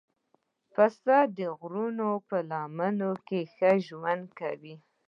[0.73, 4.75] پسه د غرونو په لمنو کې ښه ژوند کوي.